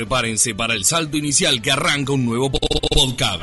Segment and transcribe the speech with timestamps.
[0.00, 3.42] prepárense para el salto inicial que arranca un nuevo podcast.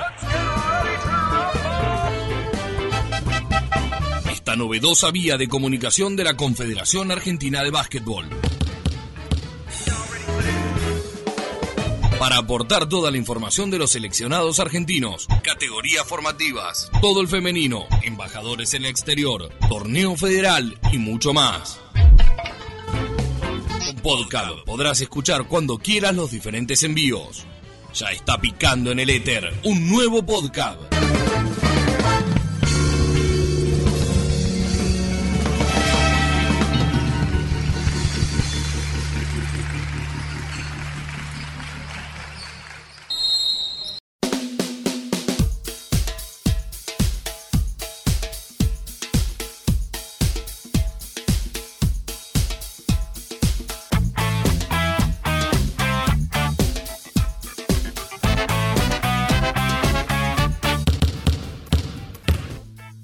[4.31, 8.25] Esta novedosa vía de comunicación de la Confederación Argentina de Básquetbol.
[12.17, 18.73] Para aportar toda la información de los seleccionados argentinos, categorías formativas, todo el femenino, embajadores
[18.73, 21.79] en el exterior, torneo federal y mucho más.
[24.07, 27.45] Podcast podrás escuchar cuando quieras los diferentes envíos.
[27.93, 30.79] Ya está picando en el éter un nuevo podcast.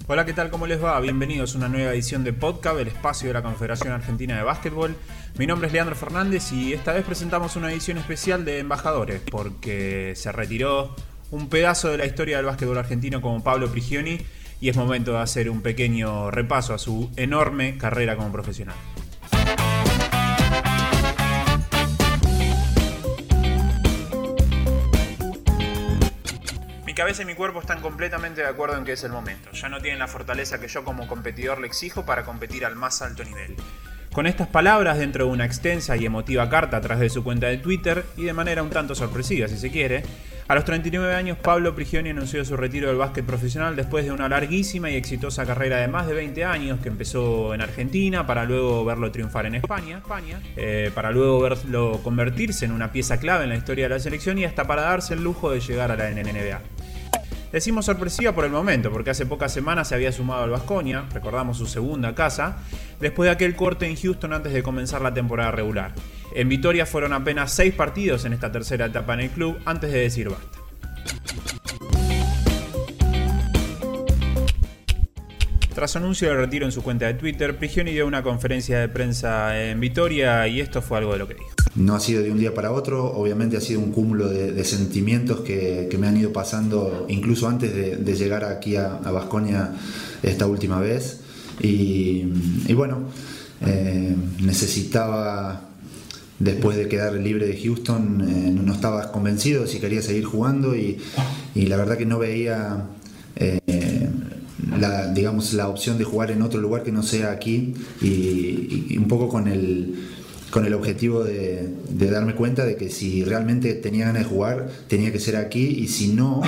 [0.05, 0.49] Hola, ¿qué tal?
[0.49, 0.99] ¿Cómo les va?
[0.99, 4.97] Bienvenidos a una nueva edición de Podcast, el espacio de la Confederación Argentina de Básquetbol.
[5.37, 10.11] Mi nombre es Leandro Fernández y esta vez presentamos una edición especial de Embajadores, porque
[10.17, 10.93] se retiró
[11.31, 14.19] un pedazo de la historia del básquetbol argentino como Pablo Prigioni
[14.59, 18.75] y es momento de hacer un pequeño repaso a su enorme carrera como profesional.
[26.93, 29.49] Mi cabeza y mi cuerpo están completamente de acuerdo en que es el momento.
[29.53, 33.01] Ya no tienen la fortaleza que yo como competidor le exijo para competir al más
[33.01, 33.55] alto nivel.
[34.11, 37.47] Con estas palabras dentro de una extensa y emotiva carta a través de su cuenta
[37.47, 40.03] de Twitter y de manera un tanto sorpresiva si se quiere,
[40.47, 44.29] a los 39 años Pablo Prigioni anunció su retiro del básquet profesional después de una
[44.29, 48.85] larguísima y exitosa carrera de más de 20 años que empezó en Argentina para luego
[48.85, 53.49] verlo triunfar en España, España eh, para luego verlo convertirse en una pieza clave en
[53.49, 56.11] la historia de la selección y hasta para darse el lujo de llegar a la
[56.11, 56.61] NBA.
[57.53, 61.59] Decimos sorpresiva por el momento, porque hace pocas semanas se había sumado al Vasconia, recordamos
[61.59, 62.57] su segunda casa,
[62.99, 65.93] después de aquel corte en Houston antes de comenzar la temporada regular.
[66.33, 69.99] En Vitoria fueron apenas seis partidos en esta tercera etapa en el club antes de
[69.99, 70.57] decir basta.
[75.75, 79.61] Tras anuncio del retiro en su cuenta de Twitter, Prigioni dio una conferencia de prensa
[79.61, 81.62] en Vitoria y esto fue algo de lo que dijo.
[81.75, 85.39] No ha sido de un día para otro, obviamente ha sido un cúmulo de, sentimientos
[85.41, 89.71] que, que, me han ido pasando incluso antes de, llegar aquí a Vasconia
[90.21, 91.19] esta última vez.
[91.61, 92.23] Y,
[92.73, 92.99] bueno,
[93.61, 95.69] eh, necesitaba,
[96.39, 100.99] después de quedar libre de Houston, eh, no estaba convencido si quería seguir jugando y,
[101.55, 102.85] y la verdad que no veía...
[103.35, 104.09] Eh,
[104.79, 109.07] la, digamos, la opción de jugar en otro lugar que no sea aquí y un
[109.07, 110.07] poco con el,
[110.53, 115.11] con el objetivo de, darme cuenta de que si realmente tenía ganas de jugar, tenía
[115.11, 116.43] que ser aquí y si no,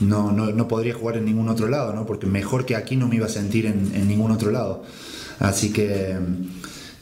[0.00, 2.06] no, no, no podría jugar en ningún otro lado, ¿no?
[2.06, 4.82] porque mejor que aquí no me iba a sentir en, en ningún otro lado.
[5.40, 6.16] Así que,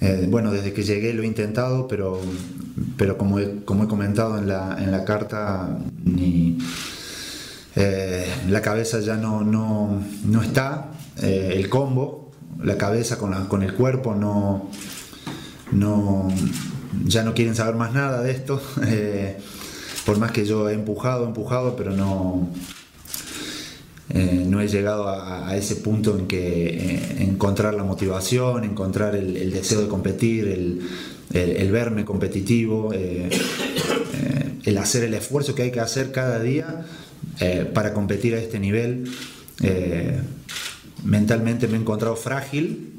[0.00, 2.20] eh, bueno, desde que llegué lo he intentado, pero,
[2.96, 6.58] pero como, he, como he comentado en la, en la carta, ni,
[7.76, 10.90] eh, la cabeza ya no, no, no está,
[11.22, 14.70] eh, el combo, la cabeza con, la, con el cuerpo no
[15.72, 16.28] no,
[17.04, 18.60] ya no quieren saber más nada de esto.
[18.86, 19.36] Eh,
[20.04, 22.48] por más que yo he empujado, empujado, pero no,
[24.10, 29.52] eh, no he llegado a, ese punto en que eh, encontrar la motivación, encontrar el,
[29.52, 36.40] deseo de competir, el, verme competitivo, el hacer el esfuerzo que hay que hacer cada
[36.40, 36.84] día
[37.72, 39.08] para competir a este nivel.
[41.04, 42.92] mentalmente me he encontrado frágil,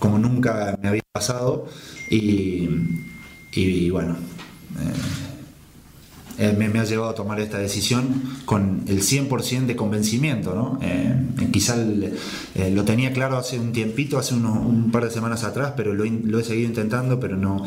[0.00, 1.68] como nunca me había pasado
[2.12, 4.16] y, bueno,
[6.38, 10.54] eh, me, me, ha llevado a tomar esta decisión con el 100% de convencimiento.
[10.54, 10.78] ¿no?
[10.82, 11.14] Eh,
[11.52, 11.76] quizá
[12.54, 15.94] eh, lo tenía claro hace un tiempito, hace uno, un par de semanas atrás, pero
[15.94, 17.64] lo, lo, he seguido intentando, pero no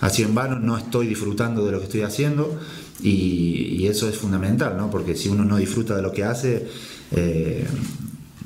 [0.00, 2.58] ha sido en vano, no estoy disfrutando de lo que estoy haciendo
[3.02, 4.90] y, y eso es fundamental, ¿no?
[4.90, 6.66] porque si uno no disfruta de lo que hace,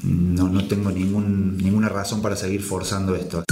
[0.03, 3.45] no, no tengo ningún, ninguna razón para seguir forzando esto.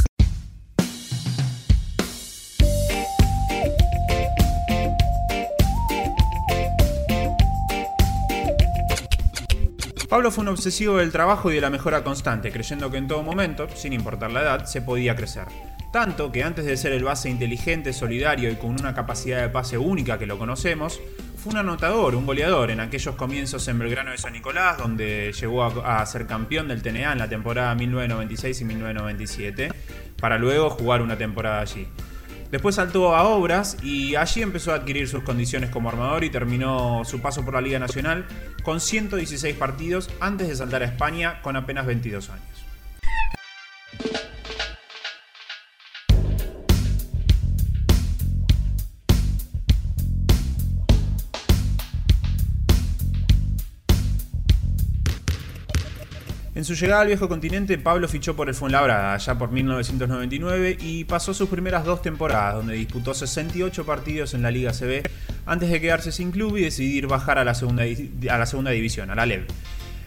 [10.09, 13.25] Pablo fue un obsesivo del trabajo y de la mejora constante, creyendo que en todo
[13.25, 15.47] momento, sin importar la edad, se podía crecer.
[15.93, 19.79] Tanto que antes de ser el base inteligente, solidario y con una capacidad de pase
[19.79, 21.01] única que lo conocemos,
[21.37, 25.65] fue un anotador, un goleador en aquellos comienzos en Belgrano de San Nicolás, donde llegó
[25.65, 29.73] a, ser campeón del TNA en la temporada 1996 y 1997,
[30.21, 31.89] para luego jugar una temporada allí.
[32.51, 37.05] Después saltó a Obras y allí empezó a adquirir sus condiciones como armador y terminó
[37.05, 38.27] su paso por la Liga Nacional
[38.63, 42.56] con 116 partidos antes de saltar a España con apenas 22 años.
[56.67, 61.33] Su llegada al viejo continente, Pablo fichó por el Fuenlabrada allá por 1999 y pasó
[61.33, 65.09] sus primeras dos temporadas, donde disputó 68 partidos en la Liga CB
[65.47, 69.11] antes de quedarse sin club y decidir bajar a la segunda, a la segunda división,
[69.11, 69.47] a la LEV.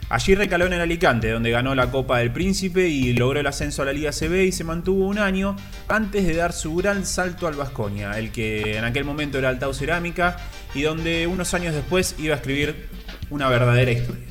[0.10, 3.84] Allí recaló en el Alicante, donde ganó la Copa del Príncipe y logró el ascenso
[3.84, 5.56] a la Liga CB y se mantuvo un año
[5.88, 9.74] antes de dar su gran salto al Vasconia, el que en aquel momento era Altao
[9.74, 10.36] Cerámica
[10.76, 12.90] y donde unos años después iba a escribir
[13.30, 14.26] una verdadera historia.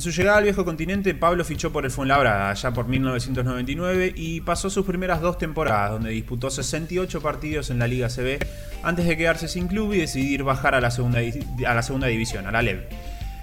[0.00, 4.40] En su llegada al viejo continente, Pablo fichó por el Fuenlabrada allá por 1999 y
[4.40, 8.38] pasó sus primeras dos temporadas, donde disputó 68 partidos en la Liga CB
[8.82, 12.46] antes de quedarse sin club y decidir bajar a la segunda, a la segunda división,
[12.46, 12.88] a la LEV.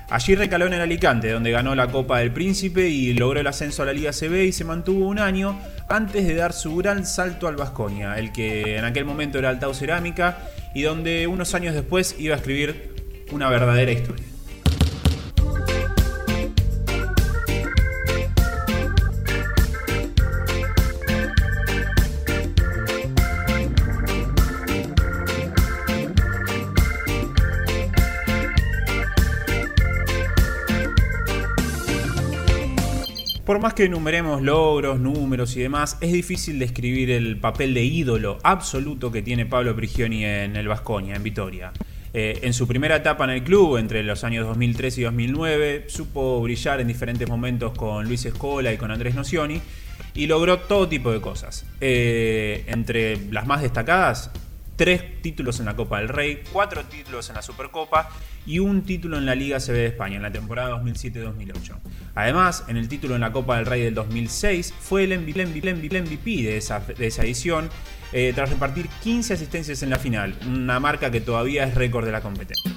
[0.09, 3.83] Allí recaló en el Alicante, donde ganó la Copa del Príncipe y logró el ascenso
[3.83, 5.59] a la Liga CB y se mantuvo un año
[5.89, 9.75] antes de dar su gran salto al Vasconia, el que en aquel momento era Altao
[9.75, 10.39] Cerámica
[10.73, 12.95] y donde unos años después iba a escribir
[13.31, 14.36] una verdadera historia.
[33.47, 38.39] Por más que enumeremos logros, números y demás, es difícil describir el papel de ídolo
[38.43, 41.71] absoluto que tiene Pablo Prigioni en el Vasconia, en Vitoria.
[42.13, 46.41] Eh, en su primera etapa en el club, entre los años 2003 y 2009, supo
[46.41, 49.61] brillar en diferentes momentos con Luis Escola y con Andrés Nocioni
[50.13, 51.65] y logró todo tipo de cosas.
[51.79, 54.29] Eh, entre las más destacadas,
[54.77, 58.09] tres títulos en la Copa del Rey, cuatro títulos en la Supercopa
[58.45, 61.75] y un título en la Liga CB de España en la temporada 2007-2008.
[62.15, 66.57] Además, en el título en la Copa del Rey del 2006 fue el MVP, de,
[66.57, 67.69] esa, de esa edición
[68.13, 72.11] eh, tras repartir 15 asistencias en la final, una marca que todavía es récord de
[72.11, 72.71] la competencia.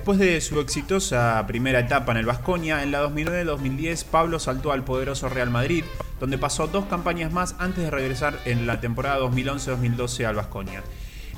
[0.00, 4.82] Después de su exitosa primera etapa en el Vasconia, en la 2009-2010 Pablo saltó al
[4.82, 5.84] poderoso Real Madrid,
[6.18, 10.82] donde pasó dos campañas más antes de regresar en la temporada 2011-2012 al Vasconia.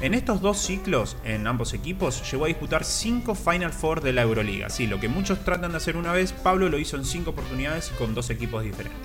[0.00, 4.23] En estos dos ciclos, en ambos equipos, llegó a disputar cinco Final Four de la
[4.23, 4.70] Euroliga.
[4.70, 7.91] Sí, lo que muchos tratan de hacer una vez, Pablo lo hizo en cinco oportunidades
[7.99, 9.00] con dos equipos diferentes.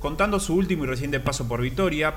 [0.00, 2.14] Contando su último y reciente paso por Vitoria,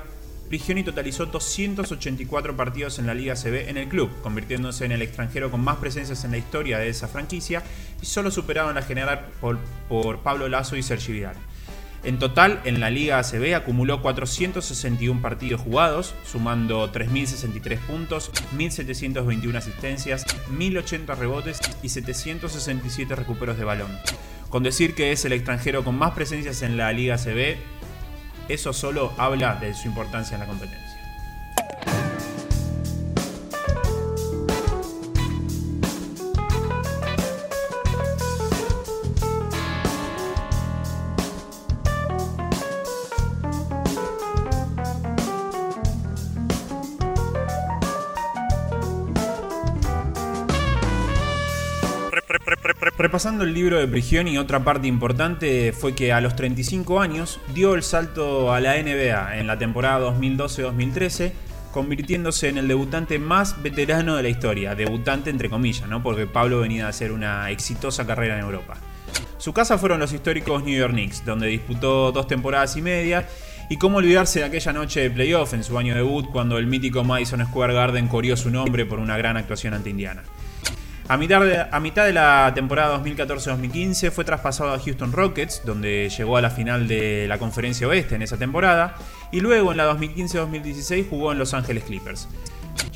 [0.48, 5.50] Prigioni totalizó 284 partidos en la Liga CB en el club, convirtiéndose en el extranjero
[5.50, 7.62] con más presencias en la historia de esa franquicia
[8.02, 9.58] y solo superado en la general por,
[10.22, 11.36] Pablo Lazo y Sergi Vidal.
[12.04, 20.26] En total, en la Liga ACB acumuló 461 partidos jugados, sumando 3.063 puntos, 1.721 asistencias,
[20.50, 23.90] 1.080 rebotes y 767 recuperos de balón.
[24.50, 27.56] Con decir que es el extranjero con más presencias en la Liga ACB,
[28.48, 30.91] eso solo habla de su importancia en la competencia.
[53.02, 57.74] Repasando el libro de Prigioni, otra parte importante fue que a los 35 años dio
[57.74, 61.32] el salto a la NBA en la temporada 2012-2013,
[61.72, 66.00] convirtiéndose en el debutante más veterano de la historia, debutante entre comillas, ¿no?
[66.00, 68.76] porque Pablo venía a hacer una exitosa carrera en Europa.
[69.36, 73.28] Su casa fueron los históricos New York Knicks, donde disputó dos temporadas y media,
[73.68, 77.02] y cómo olvidarse de aquella noche de playoff en su año debut cuando el mítico
[77.02, 80.22] Madison Square Garden corrió su nombre por una gran actuación ante Indiana.
[81.12, 81.42] A mitad,
[82.06, 87.26] de, la temporada 2014-2015 fue traspasado a Houston Rockets, donde llegó a la final de
[87.28, 88.94] la Conferencia Oeste en esa temporada,
[89.30, 92.28] y luego en la 2015-2016 jugó en Los Angeles Clippers.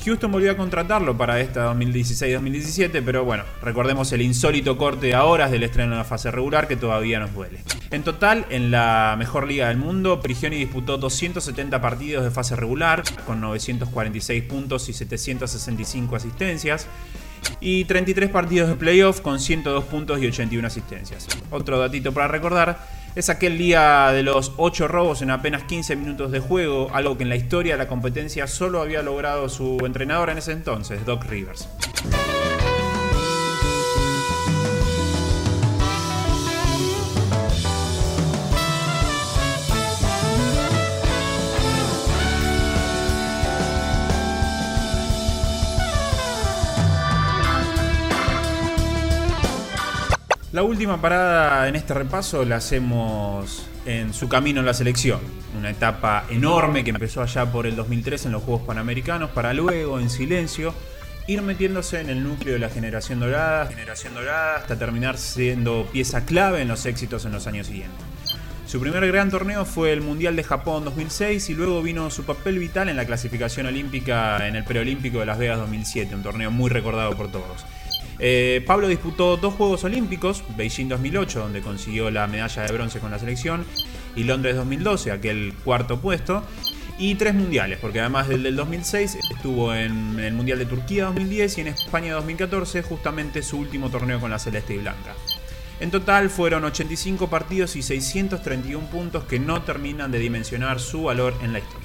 [0.03, 5.51] Houston volvió a contratarlo para esta 2016-2017, pero bueno, recordemos el insólito corte a horas
[5.51, 7.59] del estreno de la fase regular que todavía nos duele.
[7.91, 13.03] En total, en la mejor liga del mundo, Prigioni disputó 270 partidos de fase regular,
[13.27, 16.87] con 946 puntos y 765 asistencias
[17.59, 21.27] y 33 partidos de playoff con 102 puntos y 81 asistencias.
[21.51, 22.79] Otro datito para recordar
[23.15, 27.23] es aquel día de los 8 robos en apenas 15 minutos de juego, algo que
[27.23, 31.23] en la historia de la competencia solo había logrado su entrenador en ese entonces, Doc
[31.25, 31.67] Rivers.
[50.57, 55.19] La última parada en este repaso la hacemos en su camino en la selección.
[55.55, 59.99] Una etapa enorme que empezó allá por el 2003 en los Juegos Panamericanos para luego,
[59.99, 60.73] en silencio,
[61.27, 66.25] ir metiéndose en el núcleo de la generación dorada, generación dorada hasta terminar siendo pieza
[66.25, 68.03] clave en los éxitos en los años siguientes.
[68.65, 72.57] Su primer gran torneo fue el Mundial de Japón 2006 y luego vino su papel
[72.57, 76.71] vital en la clasificación olímpica en el preolímpico de Las Vegas 2007, un torneo muy
[76.71, 77.63] recordado por todos.
[78.19, 83.11] Eh, Pablo disputó dos Juegos Olímpicos, Beijing 2008, donde consiguió la medalla de bronce con
[83.11, 83.65] la selección,
[84.15, 86.43] y Londres 2012, aquel cuarto puesto,
[86.97, 91.57] y tres mundiales, porque además del del 2006 estuvo en el Mundial de Turquía 2010
[91.59, 95.13] y en España 2014, justamente su último torneo con la celeste y blanca.
[95.79, 101.35] En total fueron 85 partidos y 631 puntos que no terminan de dimensionar su valor
[101.43, 101.76] en la historia.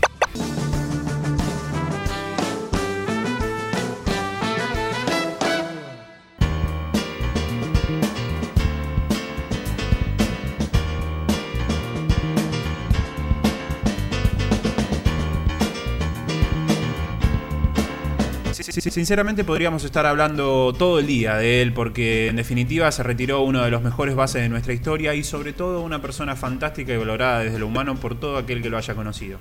[18.81, 23.63] Sinceramente podríamos estar hablando todo el día de él porque en definitiva se retiró uno
[23.63, 27.41] de los mejores bases de nuestra historia y sobre todo una persona fantástica y valorada
[27.41, 29.39] desde lo humano por todo aquel que lo haya conocido.